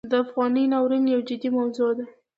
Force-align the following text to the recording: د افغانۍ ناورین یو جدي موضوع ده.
د 0.11 0.13
افغانۍ 0.23 0.63
ناورین 0.71 1.03
یو 1.13 1.21
جدي 1.27 1.49
موضوع 1.57 1.91
ده. 1.97 2.05